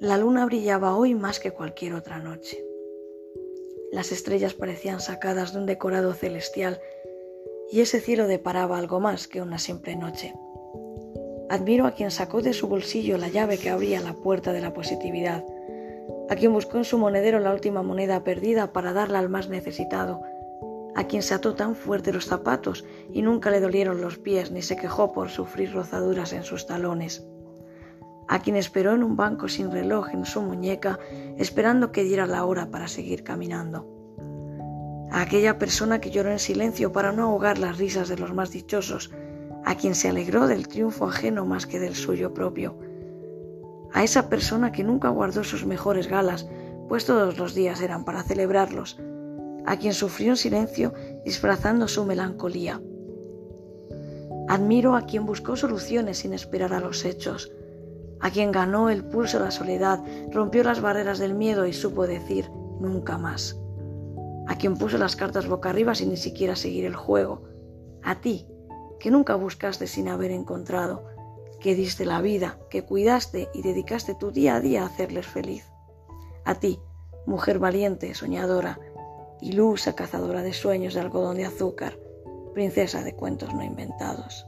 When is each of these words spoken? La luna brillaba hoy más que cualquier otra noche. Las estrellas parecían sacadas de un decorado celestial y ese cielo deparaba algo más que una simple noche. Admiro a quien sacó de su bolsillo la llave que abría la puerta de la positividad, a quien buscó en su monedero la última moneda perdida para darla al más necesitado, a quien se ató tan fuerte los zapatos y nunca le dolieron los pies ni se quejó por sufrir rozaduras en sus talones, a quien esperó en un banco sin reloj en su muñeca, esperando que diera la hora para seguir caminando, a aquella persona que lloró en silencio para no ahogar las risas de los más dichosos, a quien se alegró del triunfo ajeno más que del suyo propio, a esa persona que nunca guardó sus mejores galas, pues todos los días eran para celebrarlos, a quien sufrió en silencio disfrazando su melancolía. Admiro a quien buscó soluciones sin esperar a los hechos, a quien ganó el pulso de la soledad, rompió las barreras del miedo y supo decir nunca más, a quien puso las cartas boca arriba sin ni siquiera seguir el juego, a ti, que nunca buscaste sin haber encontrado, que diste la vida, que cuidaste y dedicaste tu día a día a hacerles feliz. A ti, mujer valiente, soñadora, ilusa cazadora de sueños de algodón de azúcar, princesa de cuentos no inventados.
La 0.00 0.16
luna 0.16 0.46
brillaba 0.46 0.96
hoy 0.96 1.16
más 1.16 1.40
que 1.40 1.50
cualquier 1.50 1.94
otra 1.94 2.20
noche. 2.20 2.64
Las 3.90 4.12
estrellas 4.12 4.54
parecían 4.54 5.00
sacadas 5.00 5.52
de 5.52 5.58
un 5.58 5.66
decorado 5.66 6.14
celestial 6.14 6.80
y 7.72 7.80
ese 7.80 7.98
cielo 7.98 8.28
deparaba 8.28 8.78
algo 8.78 9.00
más 9.00 9.26
que 9.26 9.42
una 9.42 9.58
simple 9.58 9.96
noche. 9.96 10.36
Admiro 11.50 11.84
a 11.84 11.96
quien 11.96 12.12
sacó 12.12 12.42
de 12.42 12.52
su 12.52 12.68
bolsillo 12.68 13.18
la 13.18 13.26
llave 13.26 13.58
que 13.58 13.70
abría 13.70 14.00
la 14.00 14.12
puerta 14.12 14.52
de 14.52 14.60
la 14.60 14.72
positividad, 14.72 15.44
a 16.30 16.36
quien 16.36 16.52
buscó 16.52 16.78
en 16.78 16.84
su 16.84 16.96
monedero 16.96 17.40
la 17.40 17.52
última 17.52 17.82
moneda 17.82 18.22
perdida 18.22 18.72
para 18.72 18.92
darla 18.92 19.18
al 19.18 19.28
más 19.28 19.48
necesitado, 19.48 20.20
a 20.94 21.08
quien 21.08 21.22
se 21.22 21.34
ató 21.34 21.54
tan 21.54 21.74
fuerte 21.74 22.12
los 22.12 22.26
zapatos 22.26 22.84
y 23.12 23.22
nunca 23.22 23.50
le 23.50 23.58
dolieron 23.58 24.00
los 24.00 24.16
pies 24.16 24.52
ni 24.52 24.62
se 24.62 24.76
quejó 24.76 25.12
por 25.12 25.28
sufrir 25.28 25.72
rozaduras 25.72 26.32
en 26.32 26.44
sus 26.44 26.66
talones, 26.66 27.26
a 28.28 28.40
quien 28.40 28.56
esperó 28.56 28.94
en 28.94 29.02
un 29.02 29.16
banco 29.16 29.48
sin 29.48 29.70
reloj 29.70 30.10
en 30.12 30.24
su 30.24 30.42
muñeca, 30.42 30.98
esperando 31.38 31.92
que 31.92 32.04
diera 32.04 32.26
la 32.26 32.44
hora 32.44 32.70
para 32.70 32.86
seguir 32.86 33.24
caminando, 33.24 33.88
a 35.10 35.22
aquella 35.22 35.58
persona 35.58 36.00
que 36.00 36.10
lloró 36.10 36.30
en 36.30 36.38
silencio 36.38 36.92
para 36.92 37.12
no 37.12 37.24
ahogar 37.24 37.58
las 37.58 37.78
risas 37.78 38.08
de 38.08 38.18
los 38.18 38.34
más 38.34 38.50
dichosos, 38.50 39.10
a 39.64 39.74
quien 39.74 39.94
se 39.94 40.08
alegró 40.08 40.46
del 40.46 40.68
triunfo 40.68 41.06
ajeno 41.06 41.44
más 41.46 41.66
que 41.66 41.80
del 41.80 41.94
suyo 41.94 42.34
propio, 42.34 42.78
a 43.92 44.04
esa 44.04 44.28
persona 44.28 44.70
que 44.70 44.84
nunca 44.84 45.08
guardó 45.08 45.44
sus 45.44 45.64
mejores 45.64 46.08
galas, 46.08 46.46
pues 46.88 47.06
todos 47.06 47.38
los 47.38 47.54
días 47.54 47.80
eran 47.80 48.04
para 48.04 48.22
celebrarlos, 48.22 48.98
a 49.66 49.76
quien 49.76 49.94
sufrió 49.94 50.30
en 50.30 50.36
silencio 50.36 50.92
disfrazando 51.24 51.88
su 51.88 52.04
melancolía. 52.04 52.80
Admiro 54.48 54.96
a 54.96 55.02
quien 55.02 55.26
buscó 55.26 55.56
soluciones 55.56 56.18
sin 56.18 56.32
esperar 56.32 56.72
a 56.72 56.80
los 56.80 57.04
hechos, 57.04 57.52
a 58.20 58.30
quien 58.30 58.52
ganó 58.52 58.90
el 58.90 59.04
pulso 59.04 59.38
de 59.38 59.44
la 59.44 59.50
soledad, 59.50 60.02
rompió 60.32 60.64
las 60.64 60.80
barreras 60.80 61.18
del 61.18 61.34
miedo 61.34 61.66
y 61.66 61.72
supo 61.72 62.06
decir 62.06 62.50
nunca 62.80 63.18
más, 63.18 63.60
a 64.46 64.56
quien 64.56 64.76
puso 64.76 64.98
las 64.98 65.16
cartas 65.16 65.46
boca 65.46 65.70
arriba 65.70 65.94
sin 65.94 66.10
ni 66.10 66.16
siquiera 66.16 66.56
seguir 66.56 66.84
el 66.84 66.96
juego, 66.96 67.42
a 68.02 68.20
ti, 68.20 68.46
que 68.98 69.10
nunca 69.10 69.34
buscaste 69.34 69.86
sin 69.86 70.08
haber 70.08 70.30
encontrado, 70.30 71.04
que 71.60 71.74
diste 71.74 72.04
la 72.04 72.20
vida, 72.20 72.58
que 72.70 72.84
cuidaste 72.84 73.48
y 73.52 73.62
dedicaste 73.62 74.14
tu 74.14 74.30
día 74.30 74.56
a 74.56 74.60
día 74.60 74.82
a 74.82 74.86
hacerles 74.86 75.26
feliz. 75.26 75.64
A 76.44 76.54
ti, 76.54 76.80
mujer 77.26 77.58
valiente, 77.58 78.14
soñadora, 78.14 78.78
ilusa 79.40 79.94
cazadora 79.94 80.42
de 80.42 80.52
sueños 80.52 80.94
de 80.94 81.00
algodón 81.00 81.36
de 81.36 81.44
azúcar, 81.44 81.98
princesa 82.54 83.02
de 83.02 83.14
cuentos 83.14 83.54
no 83.54 83.62
inventados. 83.62 84.46